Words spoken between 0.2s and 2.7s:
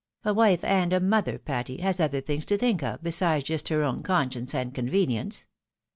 A wife and a mother, Patty, has other things to